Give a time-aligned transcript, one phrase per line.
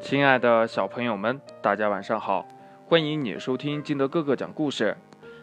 [0.00, 2.46] 亲爱的小朋友们，大家晚上好！
[2.86, 4.96] 欢迎你收听金德哥哥讲故事。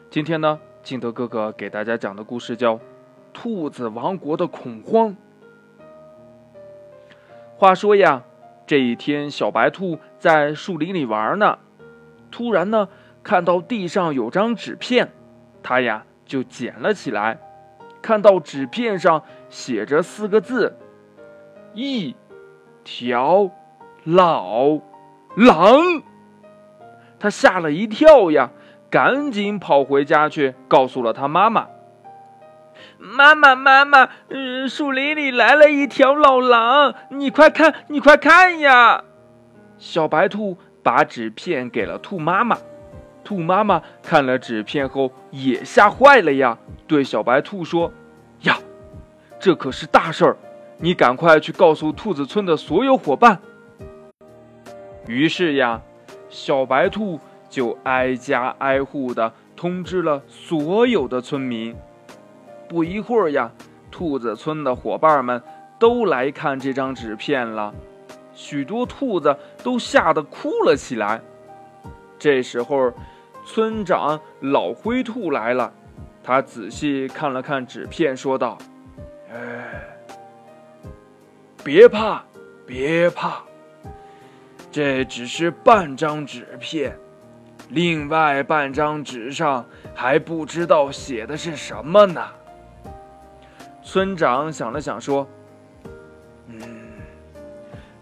[0.09, 2.75] 今天呢，金德哥哥给大家讲的故事叫
[3.33, 5.09] 《兔子王国的恐慌》。
[7.57, 8.23] 话说呀，
[8.65, 11.59] 这一天，小白兔在树林里玩呢，
[12.31, 12.87] 突然呢，
[13.21, 15.11] 看到地上有张纸片，
[15.61, 17.39] 它呀就捡了起来，
[18.01, 20.77] 看到纸片上写着四个字
[21.75, 22.15] ：“一
[22.85, 23.51] 条。”
[24.05, 24.81] 老
[25.35, 26.03] 狼，
[27.17, 28.51] 他吓了一跳呀，
[28.87, 31.69] 赶紧跑回家去，告诉了他妈妈。
[32.99, 39.03] 妈妈，妈妈，嗯，树林里来了一条老狼，你快看，你快看呀！
[39.79, 42.59] 小白兔把纸片给了兔妈妈，
[43.23, 47.91] 兔妈妈看了纸片后也吓坏了呀，对小白兔说
[48.43, 48.59] ：“呀，
[49.39, 50.37] 这可是大事儿，
[50.77, 53.39] 你赶快去告诉兔子村的所有伙伴。”
[55.07, 55.81] 于是呀，
[56.29, 61.75] 小白兔就挨家挨户的通知了所有的村民。
[62.67, 63.51] 不一会儿呀，
[63.91, 65.41] 兔子村的伙伴们
[65.77, 67.73] 都来看这张纸片了，
[68.33, 71.21] 许多兔子都吓得哭了起来。
[72.17, 72.91] 这时候，
[73.45, 75.71] 村长老灰兔来了，
[76.23, 78.57] 他仔细看了看纸片，说道
[79.31, 79.95] ：“哎，
[81.63, 82.23] 别怕，
[82.65, 83.43] 别怕。”
[84.75, 86.99] 这只是半张纸片，
[87.69, 92.21] 另外半张纸上还不知道写的是什么呢。
[93.81, 95.25] 村长想了想，说
[96.51, 96.59] ：“嗯，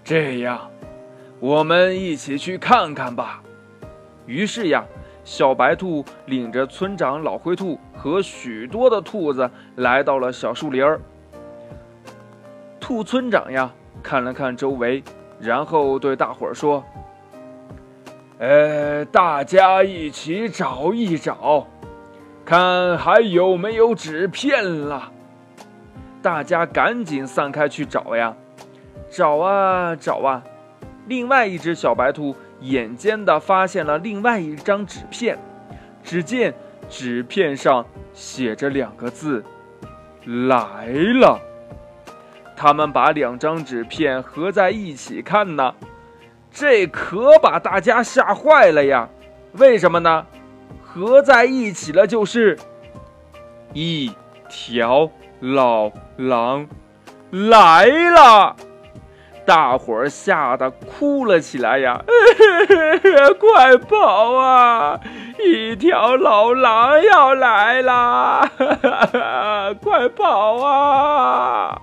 [0.03, 0.71] 这样，
[1.39, 3.43] 我们一起去看看吧。”
[4.25, 4.83] 于是呀，
[5.23, 10.99] 小白兔领着村长老灰兔和许多的兔子来到了小树林儿。
[12.79, 13.71] 兔村长呀，
[14.01, 15.03] 看了看周围。
[15.43, 16.83] 然后对大伙儿说
[18.39, 21.67] ：“呃，大家一起找一找，
[22.45, 25.11] 看还有没有纸片了。”
[26.23, 28.33] 大家赶紧散开去找呀，
[29.09, 30.41] 找啊找啊。
[31.07, 35.37] 另外一只小白兔眼尖的发现了另外一张纸片，
[36.01, 36.53] 只见
[36.89, 39.43] 纸片上写着两个字
[40.47, 41.37] ：“来了。”
[42.55, 45.73] 他们把两张纸片合在一起看呢，
[46.51, 49.09] 这可把大家吓坏了呀！
[49.53, 50.25] 为什么呢？
[50.83, 52.57] 合在一起了就是
[53.73, 54.11] 一
[54.47, 55.09] 条
[55.39, 56.67] 老狼
[57.31, 58.55] 来了，
[59.45, 62.03] 大伙儿吓得哭了起来呀！
[63.39, 64.99] 快跑啊！
[65.43, 68.49] 一条老狼要来啦！
[69.81, 71.81] 快跑啊！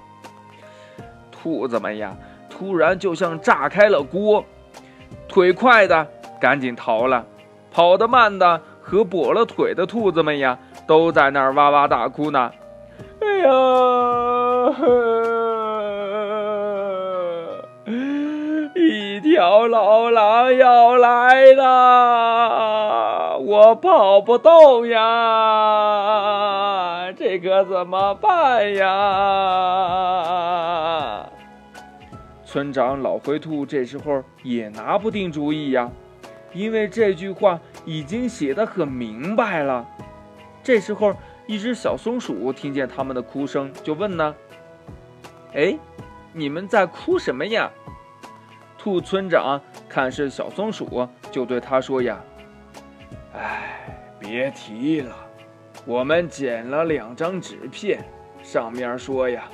[1.42, 2.14] 兔子们呀，
[2.50, 4.44] 突然就像炸开了锅，
[5.26, 6.06] 腿快的
[6.38, 7.24] 赶紧逃了，
[7.72, 12.50] 跑得慢的和跛了腿的兔子们呀，都在那儿哇哇大哭呢。
[13.22, 13.50] 哎呀，
[18.74, 25.00] 一条老狼要来了，我跑不动呀，
[27.16, 28.86] 这可怎么办呀？
[32.50, 35.88] 村长老灰兔这时候也拿不定主意呀，
[36.52, 39.86] 因为这句话已经写得很明白了。
[40.60, 41.14] 这时候，
[41.46, 44.34] 一只小松鼠听见他们的哭声，就问呢
[45.54, 45.78] ：“哎，
[46.32, 47.70] 你们在哭什么呀？”
[48.76, 52.20] 兔村长看是小松鼠，就对他说：“呀，
[53.32, 55.14] 哎，别提了，
[55.86, 58.04] 我们捡了两张纸片，
[58.42, 59.44] 上面说呀，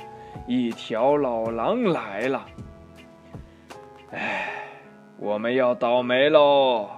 [0.47, 2.43] 一条老狼来了。”
[5.27, 6.89] 我们要倒霉喽！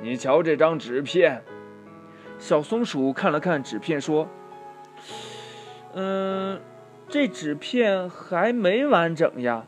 [0.00, 1.44] 你瞧这张纸片。
[2.38, 4.26] 小松鼠看了看纸片，说
[5.92, 6.58] ：“嗯，
[7.06, 9.66] 这纸片还没完整呀。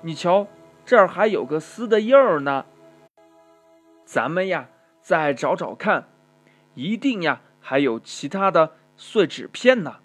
[0.00, 0.46] 你瞧，
[0.86, 2.64] 这儿还有个撕的印儿呢。
[4.06, 4.70] 咱们呀，
[5.02, 6.08] 再找找看，
[6.72, 9.96] 一定呀还有其他的碎纸片呢。”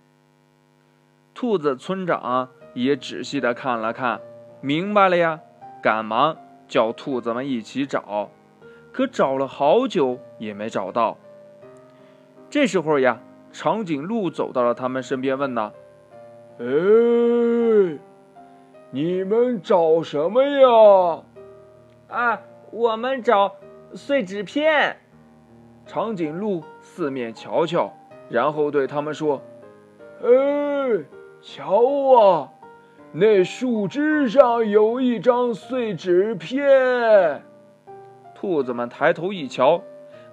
[1.33, 4.19] 兔子村长也仔细的看了看，
[4.59, 5.39] 明白了呀。
[5.81, 6.37] 赶忙
[6.71, 8.29] 叫兔子们一起找，
[8.93, 11.17] 可找了好久也没找到。
[12.49, 13.19] 这时候呀，
[13.51, 15.73] 长颈鹿走到了他们身边，问呢
[16.59, 17.99] ：“哎，
[18.91, 21.23] 你们找什么呀
[22.07, 22.39] ？”“啊，
[22.71, 23.57] 我们找
[23.93, 24.95] 碎纸片。”
[25.85, 27.91] 长颈鹿四面瞧瞧，
[28.29, 29.41] 然后对他们说
[30.23, 31.03] ：“哎，
[31.41, 32.49] 瞧啊！”
[33.13, 37.43] 那树枝上有一张碎纸片。
[38.33, 39.83] 兔子们抬头一瞧，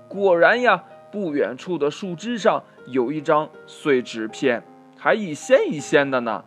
[0.07, 4.63] 果然呀，不远处的树枝上有一张碎纸片，
[4.97, 6.45] 还一掀一掀的呢。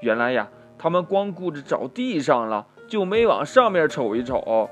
[0.00, 4.68] 原来呀，他们光顾着找地上了，就没往上面瞅一瞅。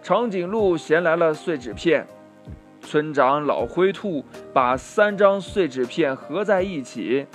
[0.00, 2.06] 长颈鹿衔来了碎纸片。
[2.80, 4.24] 村长老灰兔
[4.54, 7.26] 把三张碎纸片合在一起，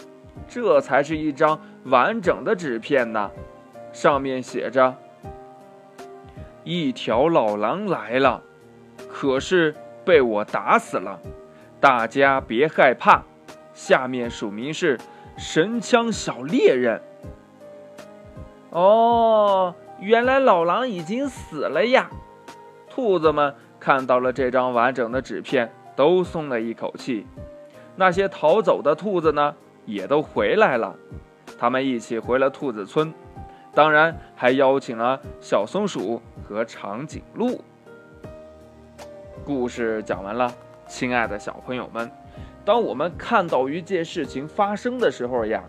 [0.47, 3.31] 这才是一张完整的纸片呢。
[3.91, 4.95] 上面写着
[6.63, 8.41] ：“一条老狼来了，
[9.09, 11.19] 可是被我打死了。
[11.79, 13.23] 大家别害怕。”
[13.73, 14.99] 下面署名是
[15.37, 17.01] “神枪小猎人”。
[18.71, 22.09] 哦，原来老狼已经死了呀！
[22.89, 23.55] 兔子们。
[23.79, 27.27] 看到了这张完整的纸片，都松了一口气。
[27.97, 30.95] 那些逃走的兔子呢，也都回来了。
[31.59, 33.13] 他们一起回了兔子村，
[33.73, 37.61] 当然还邀请了小松鼠和长颈鹿。
[39.45, 40.51] 故事讲完了，
[40.87, 42.09] 亲爱的小朋友们，
[42.63, 45.63] 当我们看到一件事情发生的时候呀，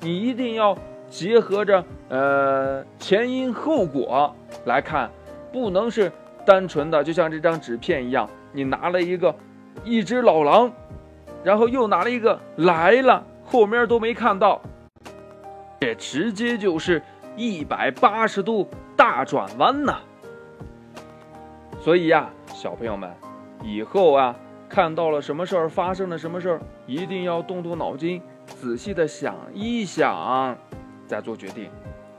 [0.00, 0.76] 你一定要
[1.08, 4.34] 结合着呃前因后果
[4.64, 5.10] 来看，
[5.52, 6.10] 不能是。
[6.46, 9.34] 单纯的就像这张纸片一样，你拿了一个
[9.82, 10.70] 一只老狼，
[11.44, 14.60] 然后又拿了一个来了，后面都没看到，
[15.80, 17.02] 这直接就是
[17.36, 19.98] 一百八十度大转弯呐！
[21.80, 23.10] 所以呀，小朋友们，
[23.62, 24.34] 以后啊
[24.68, 30.56] 看到了什么事儿，发生了什么事儿，一定要动动脑筋，仔细的想一想，
[31.06, 31.70] 再做决定。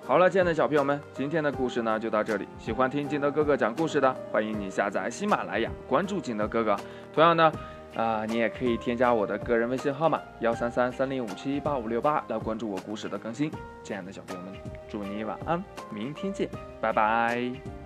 [0.06, 2.48] 好了，亲爱的小朋友们，今天的故事呢就到这里。
[2.58, 6.78] 喜欢听金德哥哥讲故事的，欢迎你下载喜马拉雅，关注金德哥哥。
[7.14, 7.52] 同样呢，
[7.97, 13.51] 啊，你也可以添加我的个人微信号码幺三三三零五七八五六八来关注我故事的更新。
[13.83, 14.53] 亲爱的小朋友们，
[14.88, 16.47] 祝你晚安，明天见，
[16.79, 17.76] 拜拜。